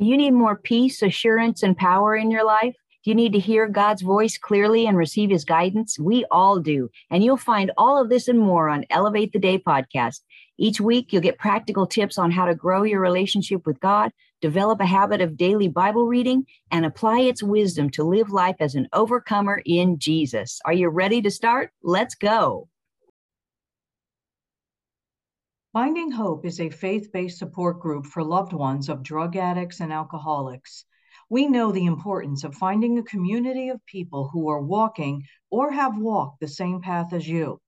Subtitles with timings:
[0.00, 2.74] Do you need more peace, assurance, and power in your life?
[3.04, 5.98] Do you need to hear God's voice clearly and receive his guidance?
[5.98, 6.88] We all do.
[7.10, 10.20] And you'll find all of this and more on Elevate the Day podcast.
[10.56, 14.10] Each week, you'll get practical tips on how to grow your relationship with God,
[14.40, 18.74] develop a habit of daily Bible reading, and apply its wisdom to live life as
[18.74, 20.60] an overcomer in Jesus.
[20.64, 21.72] Are you ready to start?
[21.82, 22.69] Let's go.
[25.72, 29.92] Finding Hope is a faith based support group for loved ones of drug addicts and
[29.92, 30.84] alcoholics.
[31.28, 35.96] We know the importance of finding a community of people who are walking or have
[35.96, 37.60] walked the same path as you.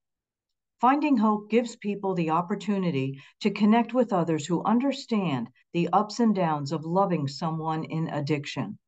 [0.81, 6.35] Finding Hope gives people the opportunity to connect with others who understand the ups and
[6.35, 8.81] downs of loving someone in addiction.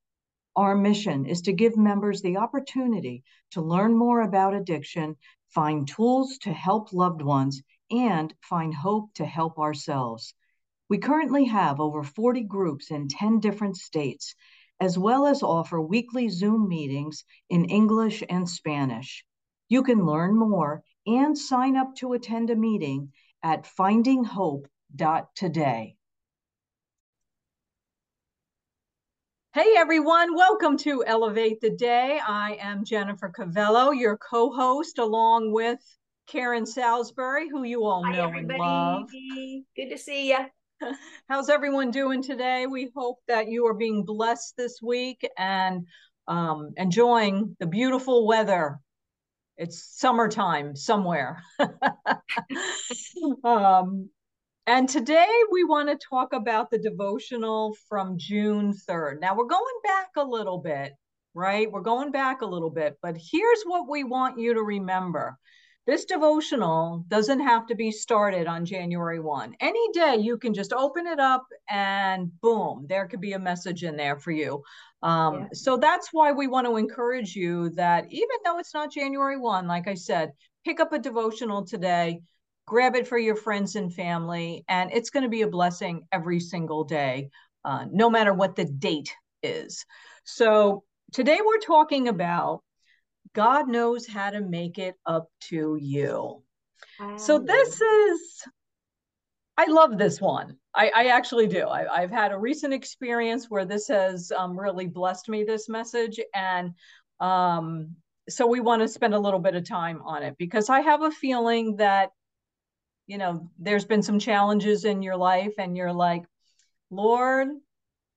[0.56, 5.16] Our mission is to give members the opportunity to learn more about addiction,
[5.50, 7.62] find tools to help loved ones,
[7.94, 10.34] and find hope to help ourselves.
[10.88, 14.34] We currently have over 40 groups in 10 different states,
[14.80, 19.24] as well as offer weekly Zoom meetings in English and Spanish.
[19.68, 25.96] You can learn more and sign up to attend a meeting at findinghope.today.
[29.52, 32.18] Hey everyone, welcome to Elevate the Day.
[32.26, 35.78] I am Jennifer Cavello, your co host, along with
[36.26, 39.10] Karen Salisbury, who you all know Hi, and love.
[39.76, 40.46] Good to see you.
[41.28, 42.66] How's everyone doing today?
[42.66, 45.86] We hope that you are being blessed this week and
[46.26, 48.80] um, enjoying the beautiful weather.
[49.56, 51.42] It's summertime somewhere.
[53.44, 54.08] um,
[54.66, 59.20] and today we want to talk about the devotional from June 3rd.
[59.20, 60.94] Now we're going back a little bit,
[61.34, 61.70] right?
[61.70, 65.38] We're going back a little bit, but here's what we want you to remember
[65.86, 69.54] this devotional doesn't have to be started on January 1.
[69.60, 73.84] Any day you can just open it up and boom, there could be a message
[73.84, 74.62] in there for you.
[75.02, 75.46] Um, yeah.
[75.52, 79.66] So that's why we want to encourage you that even though it's not January 1,
[79.66, 80.32] like I said,
[80.64, 82.22] pick up a devotional today,
[82.66, 86.40] grab it for your friends and family, and it's going to be a blessing every
[86.40, 87.28] single day,
[87.66, 89.84] uh, no matter what the date is.
[90.24, 92.62] So today we're talking about
[93.32, 96.42] God knows how to make it up to you.
[97.16, 98.42] So this is,
[99.56, 100.56] I love this one.
[100.74, 101.68] I, I actually do.
[101.68, 106.20] I, have had a recent experience where this has um, really blessed me, this message.
[106.34, 106.72] And
[107.20, 107.94] um,
[108.28, 111.02] so we want to spend a little bit of time on it because I have
[111.02, 112.10] a feeling that,
[113.06, 116.24] you know, there's been some challenges in your life and you're like,
[116.90, 117.48] Lord,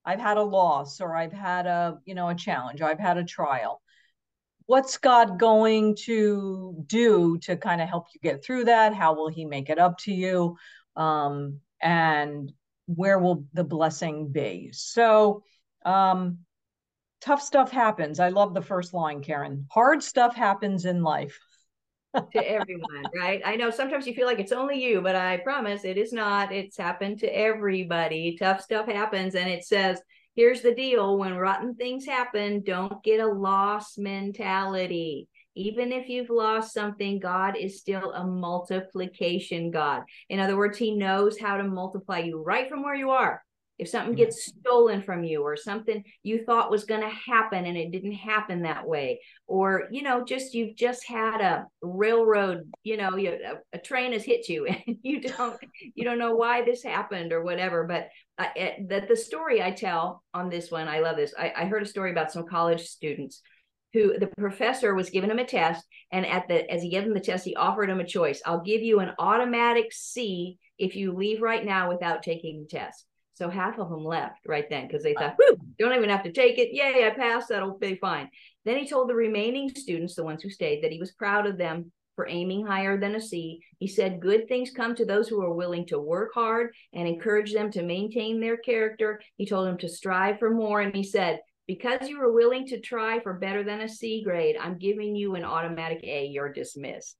[0.05, 3.23] I've had a loss or I've had a, you know, a challenge, I've had a
[3.23, 3.81] trial
[4.67, 8.93] what's God going to do to kind of help you get through that?
[8.93, 10.57] How will He make it up to you?
[10.95, 12.51] Um, and
[12.85, 14.69] where will the blessing be?
[14.73, 15.43] So,
[15.85, 16.39] um,
[17.21, 18.19] tough stuff happens.
[18.19, 19.65] I love the first line, Karen.
[19.71, 21.39] Hard stuff happens in life.
[22.33, 23.41] to everyone, right?
[23.45, 26.51] I know sometimes you feel like it's only you, but I promise it is not.
[26.51, 28.37] It's happened to everybody.
[28.37, 30.01] Tough stuff happens, and it says
[30.37, 35.27] here's the deal when rotten things happen, don't get a loss mentality.
[35.55, 40.03] Even if you've lost something, God is still a multiplication God.
[40.29, 43.41] In other words, He knows how to multiply you right from where you are.
[43.77, 47.77] If something gets stolen from you or something you thought was going to happen and
[47.77, 52.97] it didn't happen that way, or, you know, just you've just had a railroad, you
[52.97, 55.57] know, you, a, a train has hit you and you don't,
[55.95, 57.85] you don't know why this happened or whatever.
[57.85, 58.49] But uh,
[58.87, 61.33] that the story I tell on this one, I love this.
[61.37, 63.41] I, I heard a story about some college students
[63.93, 67.13] who the professor was giving him a test and at the as he gave him
[67.13, 71.13] the test he offered him a choice i'll give you an automatic c if you
[71.13, 73.06] leave right now without taking the test
[73.37, 75.35] so half of them left right then because they thought,
[75.77, 76.73] don't even have to take it.
[76.73, 77.49] Yay, I passed.
[77.49, 78.29] That'll be fine.
[78.65, 81.55] Then he told the remaining students, the ones who stayed, that he was proud of
[81.55, 83.59] them for aiming higher than a C.
[83.77, 87.53] He said, Good things come to those who are willing to work hard and encourage
[87.53, 89.21] them to maintain their character.
[89.35, 90.81] He told them to strive for more.
[90.81, 94.57] And he said, Because you were willing to try for better than a C grade,
[94.59, 96.25] I'm giving you an automatic A.
[96.25, 97.15] You're dismissed.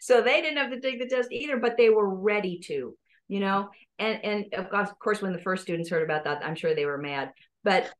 [0.00, 2.96] So they didn't have to take the test either, but they were ready to
[3.32, 6.74] you know and and of course when the first students heard about that i'm sure
[6.74, 7.32] they were mad
[7.64, 7.90] but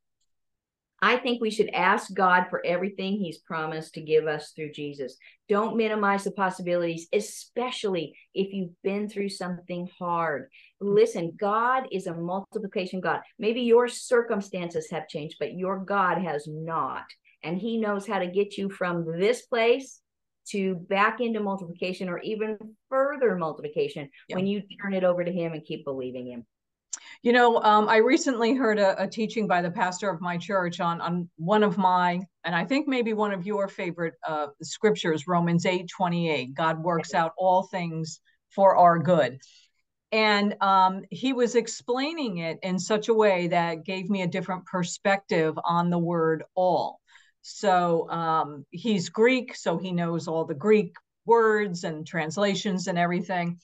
[1.05, 5.17] I think we should ask God for everything He's promised to give us through Jesus.
[5.49, 10.49] Don't minimize the possibilities, especially if you've been through something hard.
[10.81, 13.19] Listen, God is a multiplication God.
[13.37, 17.07] Maybe your circumstances have changed, but your God has not.
[17.43, 20.02] And He knows how to get you from this place
[20.51, 22.59] to back into multiplication or even
[22.89, 24.37] further multiplication yeah.
[24.37, 26.47] when you turn it over to him and keep believing him.
[27.23, 30.81] You know, um, I recently heard a, a, teaching by the pastor of my church
[30.81, 35.29] on on one of my, and I think maybe one of your favorite uh, scriptures,
[35.29, 36.55] Romans eight twenty eight.
[36.55, 39.39] God works out all things for our good,
[40.11, 44.67] and um, he was explaining it in such a way that gave me a different
[44.67, 47.01] perspective on the word all.
[47.43, 50.95] So um, he's Greek, so he knows all the Greek
[51.27, 53.59] words and translations and everything.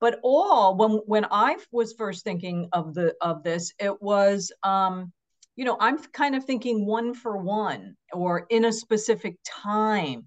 [0.00, 5.12] But all when when i was first thinking of the of this it was um
[5.54, 10.24] you know i'm kind of thinking one for one or in a specific time.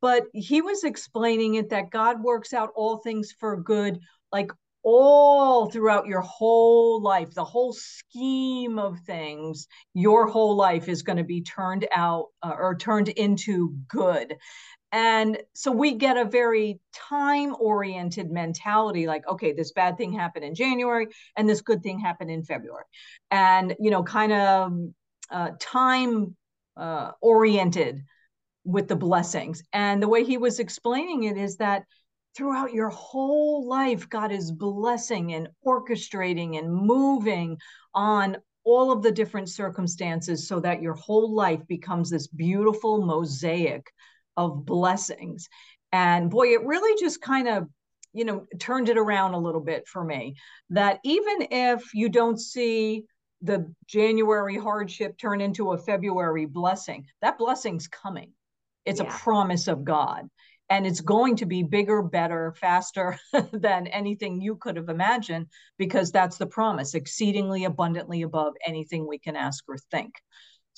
[0.00, 3.98] But he was explaining it that god works out all things for good
[4.30, 4.52] like
[4.84, 11.18] all throughout your whole life the whole scheme of things your whole life is going
[11.18, 14.34] to be turned out uh, or turned into good
[14.90, 20.44] and so we get a very time oriented mentality like, okay, this bad thing happened
[20.44, 22.84] in January and this good thing happened in February.
[23.30, 24.72] And, you know, kind of
[25.30, 26.36] uh, time
[26.76, 28.00] uh, oriented
[28.64, 29.62] with the blessings.
[29.72, 31.84] And the way he was explaining it is that
[32.38, 37.58] throughout your whole life, God is blessing and orchestrating and moving
[37.94, 43.84] on all of the different circumstances so that your whole life becomes this beautiful mosaic
[44.36, 45.48] of blessings.
[45.90, 47.66] And boy, it really just kind of,
[48.12, 50.36] you know, turned it around a little bit for me
[50.70, 53.04] that even if you don't see
[53.42, 58.30] the January hardship turn into a February blessing, that blessing's coming.
[58.84, 59.08] It's yeah.
[59.08, 60.28] a promise of God.
[60.70, 63.18] And it's going to be bigger, better, faster
[63.52, 65.46] than anything you could have imagined,
[65.78, 70.14] because that's the promise exceedingly abundantly above anything we can ask or think.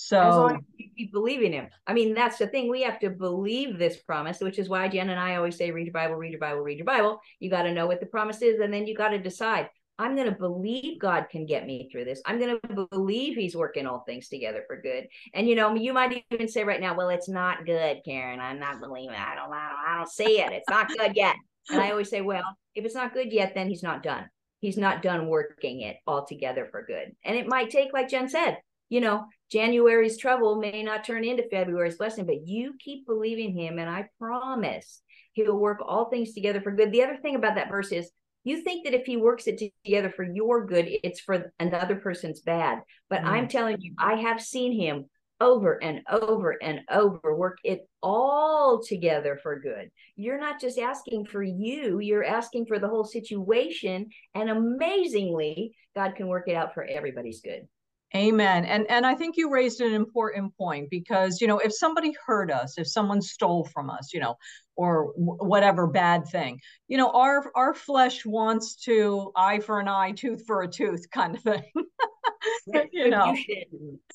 [0.02, 1.68] So as long as you keep believing him.
[1.86, 2.70] I mean, that's the thing.
[2.70, 5.86] We have to believe this promise, which is why Jen and I always say, read
[5.86, 7.20] your Bible, read your Bible, read your Bible.
[7.38, 9.68] You got to know what the promise is, and then you got to decide.
[10.00, 12.22] I'm going to believe God can get me through this.
[12.24, 15.06] I'm going to believe He's working all things together for good.
[15.34, 18.40] And you know, you might even say right now, "Well, it's not good, Karen.
[18.40, 19.10] I'm not believing.
[19.10, 20.52] I don't, I don't, I don't see it.
[20.52, 21.36] It's not good yet."
[21.68, 22.44] And I always say, "Well,
[22.74, 24.24] if it's not good yet, then He's not done.
[24.60, 27.14] He's not done working it all together for good.
[27.22, 28.56] And it might take, like Jen said,
[28.88, 33.78] you know, January's trouble may not turn into February's blessing, but you keep believing him,
[33.78, 35.02] and I promise
[35.32, 36.90] he'll work all things together for good.
[36.90, 38.10] The other thing about that verse is
[38.44, 42.40] you think that if he works it together for your good, it's for another person's
[42.40, 42.80] bad.
[43.08, 43.26] But mm.
[43.26, 45.06] I'm telling you, I have seen him
[45.40, 49.90] over and over and over work it all together for good.
[50.16, 54.10] You're not just asking for you, you're asking for the whole situation.
[54.34, 57.66] And amazingly, God can work it out for everybody's good.
[58.14, 58.64] Amen.
[58.64, 62.50] And and I think you raised an important point because you know if somebody hurt
[62.50, 64.34] us, if someone stole from us, you know,
[64.74, 69.86] or w- whatever bad thing, you know, our our flesh wants to eye for an
[69.86, 71.62] eye, tooth for a tooth kind of thing.
[72.92, 73.36] you know.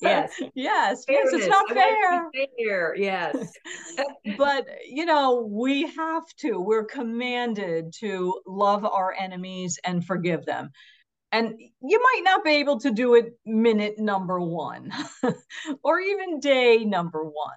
[0.02, 0.32] Yes.
[0.54, 1.04] yes.
[1.06, 1.32] Fairness.
[1.32, 1.42] Yes.
[1.42, 2.30] It's not fair.
[2.58, 2.94] fair.
[2.96, 3.50] Yes.
[4.36, 6.60] but you know, we have to.
[6.60, 10.70] We're commanded to love our enemies and forgive them
[11.32, 14.92] and you might not be able to do it minute number one
[15.82, 17.56] or even day number one.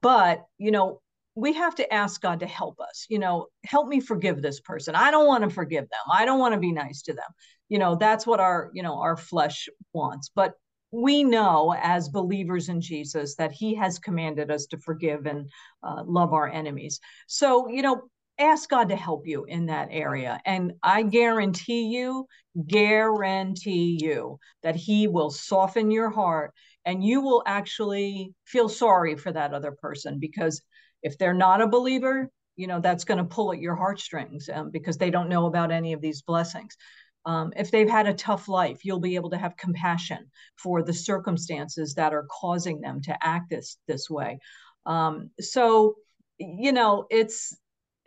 [0.00, 1.00] But, you know,
[1.34, 3.06] we have to ask God to help us.
[3.08, 4.94] You know, help me forgive this person.
[4.94, 6.00] I don't want to forgive them.
[6.12, 7.30] I don't want to be nice to them.
[7.68, 10.30] You know, that's what our, you know, our flesh wants.
[10.34, 10.54] But
[10.90, 15.48] we know as believers in Jesus that he has commanded us to forgive and
[15.82, 16.98] uh, love our enemies.
[17.26, 18.02] So, you know,
[18.38, 20.40] ask God to help you in that area.
[20.44, 22.26] And I guarantee you,
[22.66, 26.52] guarantee you that He will soften your heart
[26.84, 30.62] and you will actually feel sorry for that other person because
[31.02, 34.70] if they're not a believer, you know, that's going to pull at your heartstrings um,
[34.70, 36.76] because they don't know about any of these blessings.
[37.24, 40.92] Um, if they've had a tough life, you'll be able to have compassion for the
[40.92, 44.38] circumstances that are causing them to act this this way.
[44.86, 45.96] Um, so,
[46.38, 47.54] you know, it's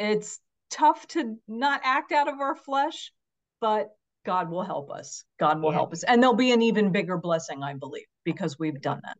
[0.10, 0.40] it's
[0.70, 3.12] tough to not act out of our flesh,
[3.60, 3.90] but
[4.26, 5.24] God will help us.
[5.40, 5.78] God will yeah.
[5.78, 6.04] help us.
[6.04, 9.18] And there'll be an even bigger blessing, I believe, because we've done that.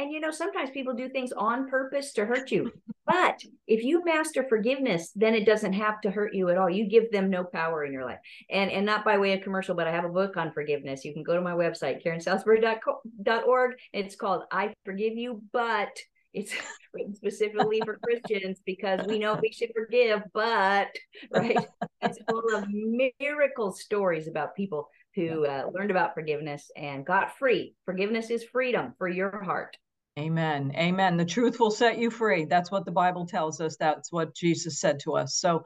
[0.00, 2.70] And you know, sometimes people do things on purpose to hurt you.
[3.06, 6.70] but if you master forgiveness, then it doesn't have to hurt you at all.
[6.70, 8.20] You give them no power in your life.
[8.48, 11.04] And and not by way of commercial, but I have a book on forgiveness.
[11.04, 13.72] You can go to my website, KarenSalisbury.org.
[13.92, 15.98] It's called I Forgive You, but
[16.38, 16.52] it's
[16.94, 20.88] written specifically for Christians because we know we should forgive, but
[21.34, 21.58] right,
[22.00, 22.66] it's full of
[23.20, 27.74] miracle stories about people who uh, learned about forgiveness and got free.
[27.84, 29.76] Forgiveness is freedom for your heart.
[30.18, 30.72] Amen.
[30.76, 31.16] Amen.
[31.16, 32.44] The truth will set you free.
[32.44, 33.76] That's what the Bible tells us.
[33.76, 35.36] That's what Jesus said to us.
[35.36, 35.62] So,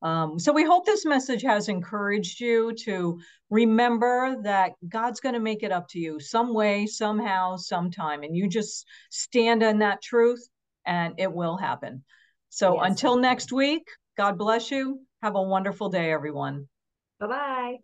[0.00, 3.18] um, so we hope this message has encouraged you to
[3.50, 8.36] remember that God's going to make it up to you some way, somehow, sometime, and
[8.36, 10.46] you just stand on that truth,
[10.84, 12.04] and it will happen.
[12.48, 12.90] So, yes.
[12.90, 15.00] until next week, God bless you.
[15.22, 16.68] Have a wonderful day, everyone.
[17.18, 17.76] Bye bye.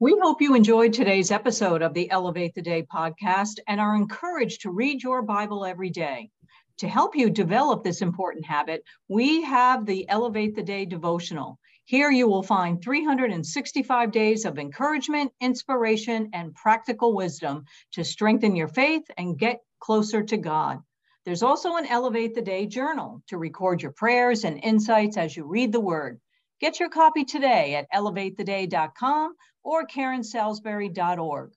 [0.00, 4.60] We hope you enjoyed today's episode of the Elevate the Day podcast and are encouraged
[4.60, 6.30] to read your Bible every day.
[6.76, 11.58] To help you develop this important habit, we have the Elevate the Day devotional.
[11.84, 17.64] Here you will find 365 days of encouragement, inspiration, and practical wisdom
[17.94, 20.78] to strengthen your faith and get closer to God.
[21.24, 25.44] There's also an Elevate the Day journal to record your prayers and insights as you
[25.44, 26.20] read the word.
[26.60, 29.34] Get your copy today at elevatetheday.com
[29.68, 31.52] or karensalisbury.org.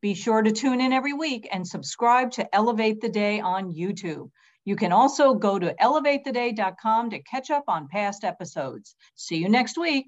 [0.00, 4.30] Be sure to tune in every week and subscribe to Elevate the Day on YouTube.
[4.64, 8.96] You can also go to elevatetheday.com to catch up on past episodes.
[9.14, 10.06] See you next week.